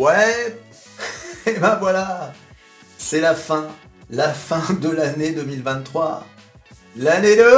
[0.00, 0.56] Ouais,
[1.46, 2.32] et ben voilà,
[2.96, 3.68] c'est la fin,
[4.08, 6.26] la fin de l'année 2023.
[6.96, 7.52] L'année de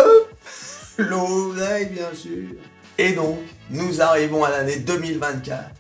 [1.05, 2.49] l'oseille, bien sûr.
[2.99, 3.39] Et donc,
[3.71, 5.71] nous arrivons à l'année 2024.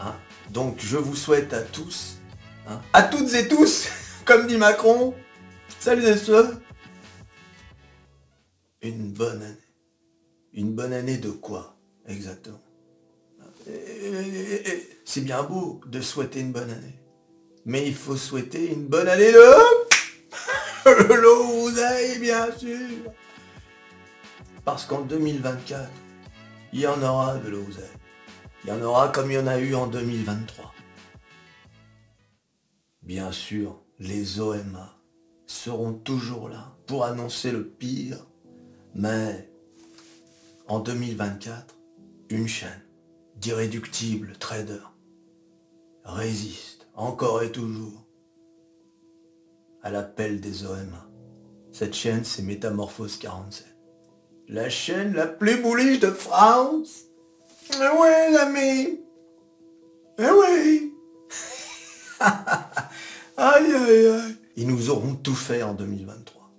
[0.00, 0.14] Hein.
[0.48, 2.16] donc, je vous souhaite à tous,
[2.66, 3.86] hein, à toutes et tous,
[4.24, 5.14] comme dit Macron,
[5.80, 6.50] salut les soeurs,
[8.80, 9.68] une bonne année.
[10.54, 11.76] Une bonne année de quoi,
[12.08, 12.63] exactement?
[15.04, 16.98] C'est bien beau de souhaiter une bonne année.
[17.64, 23.12] Mais il faut souhaiter une bonne année de l'oseille, bien sûr.
[24.64, 25.90] Parce qu'en 2024,
[26.72, 27.84] il y en aura de l'oseille.
[28.64, 30.72] Il y en aura comme il y en a eu en 2023.
[33.02, 34.98] Bien sûr, les OMA
[35.46, 38.26] seront toujours là pour annoncer le pire,
[38.94, 39.50] mais
[40.66, 41.76] en 2024,
[42.30, 42.84] une chaîne
[43.36, 44.80] d'irréductible trader
[46.04, 48.06] résiste encore et toujours
[49.82, 51.08] à l'appel des OMA.
[51.72, 53.66] Cette chaîne, c'est Métamorphose 47.
[54.48, 57.04] La chaîne la plus bullish de France.
[57.72, 59.00] Eh oui, l'ami.
[60.18, 60.94] Eh oui.
[63.36, 64.36] aïe, aïe, aïe.
[64.56, 66.50] Ils nous auront tout fait en 2023.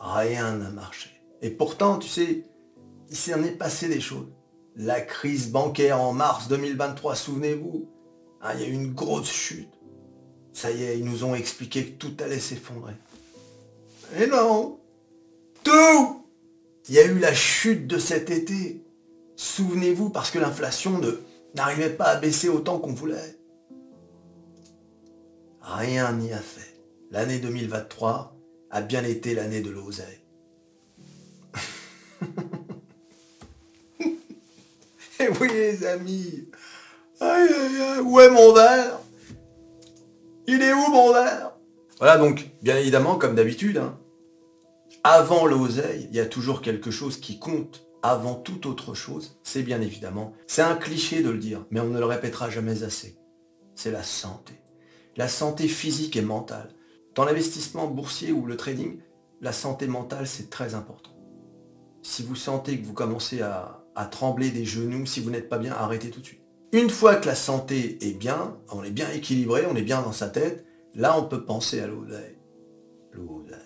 [0.00, 1.10] Rien n'a marché.
[1.40, 2.44] Et pourtant, tu sais,
[3.10, 4.26] il s'en est passé des choses
[4.78, 7.90] la crise bancaire en mars 2023, souvenez-vous,
[8.40, 9.72] hein, il y a eu une grosse chute.
[10.52, 12.94] Ça y est, ils nous ont expliqué que tout allait s'effondrer.
[14.16, 14.78] Et non
[15.64, 16.24] Tout
[16.88, 18.84] Il y a eu la chute de cet été.
[19.36, 21.00] Souvenez-vous, parce que l'inflation
[21.54, 23.36] n'arrivait pas à baisser autant qu'on voulait.
[25.60, 26.80] Rien n'y a fait.
[27.10, 28.36] L'année 2023
[28.70, 30.22] a bien été l'année de l'oseille.
[35.20, 36.48] Eh oui, les amis.
[37.20, 39.00] Où est mon verre?
[40.46, 41.52] Il est où mon verre?
[41.98, 43.98] Voilà, donc, bien évidemment, comme d'habitude, hein,
[45.02, 49.38] avant l'oseille, il y a toujours quelque chose qui compte avant toute autre chose.
[49.42, 52.84] C'est bien évidemment, c'est un cliché de le dire, mais on ne le répétera jamais
[52.84, 53.18] assez.
[53.74, 54.54] C'est la santé.
[55.16, 56.70] La santé physique et mentale.
[57.16, 59.00] Dans l'investissement boursier ou le trading,
[59.40, 61.10] la santé mentale, c'est très important.
[62.02, 65.58] Si vous sentez que vous commencez à, à trembler des genoux, si vous n'êtes pas
[65.58, 66.40] bien, arrêtez tout de suite.
[66.70, 70.12] Une fois que la santé est bien, on est bien équilibré, on est bien dans
[70.12, 70.64] sa tête,
[70.94, 72.38] là on peut penser à l'oseille.
[73.12, 73.58] L'oseille.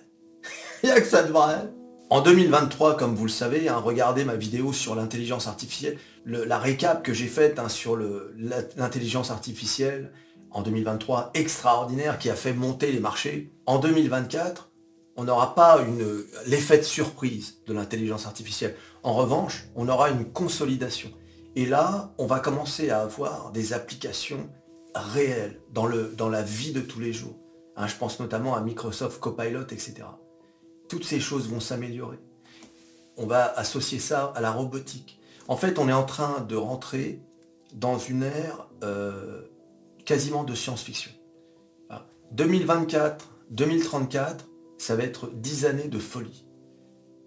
[0.82, 1.70] Il n'y a que ça de vrai.
[2.08, 7.02] En 2023, comme vous le savez, hein, regardez ma vidéo sur l'intelligence artificielle, la récap
[7.02, 10.12] que j'ai faite hein, sur l'intelligence artificielle
[10.50, 13.52] en 2023, extraordinaire, qui a fait monter les marchés.
[13.66, 14.71] En 2024,
[15.16, 15.84] on n'aura pas
[16.46, 18.76] l'effet de surprise de l'intelligence artificielle.
[19.02, 21.10] En revanche, on aura une consolidation.
[21.54, 24.48] Et là, on va commencer à avoir des applications
[24.94, 27.36] réelles dans, le, dans la vie de tous les jours.
[27.76, 30.04] Hein, je pense notamment à Microsoft Copilot, etc.
[30.88, 32.18] Toutes ces choses vont s'améliorer.
[33.16, 35.20] On va associer ça à la robotique.
[35.48, 37.20] En fait, on est en train de rentrer
[37.74, 39.42] dans une ère euh,
[40.04, 41.10] quasiment de science-fiction.
[42.32, 44.46] 2024, 2034,
[44.82, 46.44] ça va être 10 années de folie.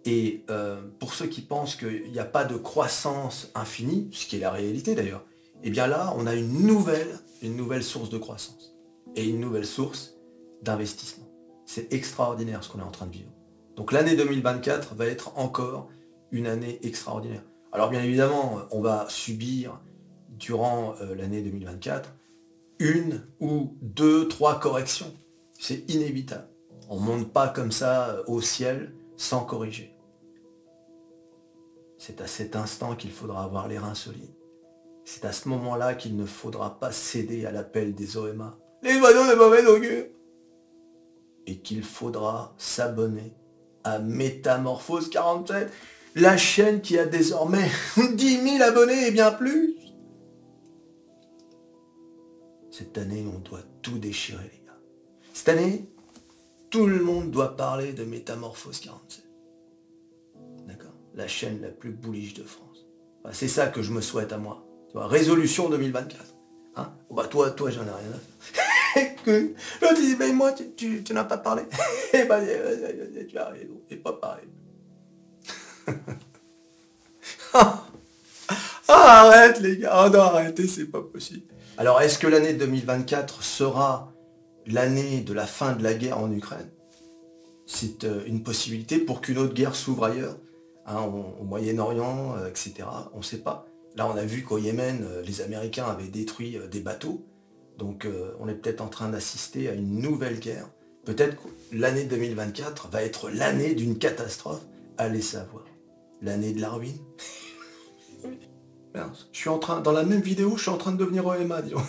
[0.03, 4.35] Et euh, pour ceux qui pensent qu'il n'y a pas de croissance infinie, ce qui
[4.35, 5.25] est la réalité d'ailleurs,
[5.63, 8.75] eh bien là, on a une nouvelle, une nouvelle source de croissance
[9.15, 10.15] et une nouvelle source
[10.63, 11.29] d'investissement.
[11.65, 13.31] C'est extraordinaire ce qu'on est en train de vivre.
[13.77, 15.87] Donc l'année 2024 va être encore
[16.31, 17.43] une année extraordinaire.
[17.71, 19.79] Alors bien évidemment, on va subir
[20.27, 22.13] durant euh, l'année 2024
[22.79, 25.13] une ou deux, trois corrections.
[25.57, 26.49] C'est inévitable.
[26.89, 29.95] On monte pas comme ça euh, au ciel sans corriger.
[31.97, 34.35] C'est à cet instant qu'il faudra avoir les reins solides.
[35.05, 38.57] C'est à ce moment-là qu'il ne faudra pas céder à l'appel des OMA.
[38.83, 40.05] Les oiseaux de mauvais augure
[41.47, 43.35] Et qu'il faudra s'abonner
[43.83, 45.71] à Métamorphose 47,
[46.15, 49.75] la chaîne qui a désormais 10 000 abonnés et bien plus.
[52.71, 54.77] Cette année, on doit tout déchirer, les gars.
[55.33, 55.87] Cette année,
[56.75, 59.23] tout le monde doit parler de Métamorphose 47.
[60.67, 62.85] D'accord La chaîne la plus bullish de France.
[63.31, 64.67] c'est ça que je me souhaite à moi.
[64.89, 66.35] Tu vois, résolution 2024.
[66.75, 66.93] Hein?
[67.09, 69.15] Bah toi, toi, j'en ai rien à faire.
[69.23, 71.63] que je dis, mais moi, tu, n'as pas parlé.
[72.13, 72.45] Eh ben,
[73.25, 74.49] tu as raison, pas pareil.
[77.53, 77.85] ah,
[78.89, 81.45] arrête les gars, oh non, arrêtez, c'est pas possible.
[81.77, 84.11] Alors, est-ce que l'année 2024 sera
[84.67, 86.69] l'année de la fin de la guerre en Ukraine,
[87.65, 90.37] c'est euh, une possibilité pour qu'une autre guerre s'ouvre ailleurs,
[90.85, 92.73] hein, au, Moyen-Orient, euh, etc.
[93.13, 93.67] On ne sait pas.
[93.95, 97.25] Là, on a vu qu'au Yémen, euh, les Américains avaient détruit des bateaux.
[97.77, 98.07] Donc,
[98.39, 100.69] on est peut-être en train d'assister à une nouvelle guerre.
[101.03, 104.61] Peut-être que l'année 2024 va être l'année d'une catastrophe.
[104.97, 105.65] Allez savoir.
[106.21, 106.97] L'année de la ruine.
[109.31, 111.61] Je suis en train, dans la même vidéo, je suis en train de devenir OMA,
[111.61, 111.81] disons.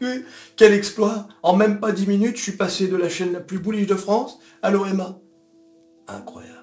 [0.56, 3.58] Quel exploit En même pas 10 minutes, je suis passé de la chaîne la plus
[3.58, 5.20] bullish de France à l'OMA.
[6.06, 6.54] Incroyable.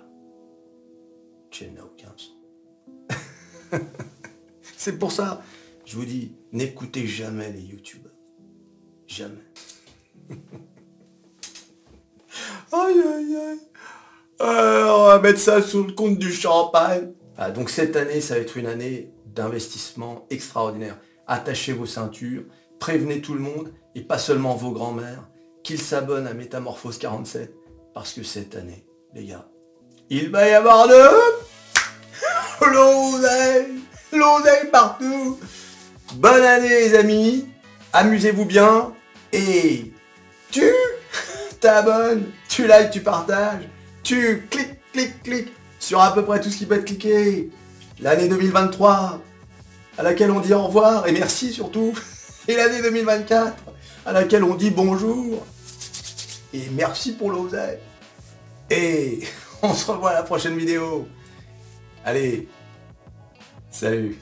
[1.51, 2.31] Tu n'as aucun son.
[4.77, 5.43] C'est pour ça,
[5.85, 8.11] je vous dis, n'écoutez jamais les youtubeurs.
[9.07, 9.45] Jamais.
[12.71, 13.59] aïe aïe aïe.
[14.41, 17.13] Euh, on va mettre ça sous le compte du champagne.
[17.37, 20.97] Ah, donc cette année, ça va être une année d'investissement extraordinaire.
[21.27, 22.43] Attachez vos ceintures,
[22.79, 25.29] prévenez tout le monde, et pas seulement vos grands-mères,
[25.63, 27.53] qu'ils s'abonnent à Métamorphose 47,
[27.93, 29.47] parce que cette année, les gars,
[30.09, 31.01] il va y avoir de
[32.71, 33.79] l'oseille,
[34.11, 35.39] l'oseille partout.
[36.15, 37.47] Bonne année les amis,
[37.93, 38.93] amusez-vous bien,
[39.33, 39.91] et
[40.51, 40.71] tu
[41.59, 43.67] t'abonnes, tu likes, tu partages,
[44.03, 47.49] tu cliques, cliques, cliques sur à peu près tout ce qui peut être cliqué.
[48.01, 49.21] L'année 2023,
[49.97, 51.93] à laquelle on dit au revoir et merci surtout.
[52.47, 53.55] Et l'année 2024,
[54.05, 55.43] à laquelle on dit bonjour
[56.53, 57.79] et merci pour l'oseille.
[58.69, 59.21] Et
[59.63, 61.07] on se revoit à la prochaine vidéo.
[62.03, 62.47] Allez,
[63.71, 64.15] salut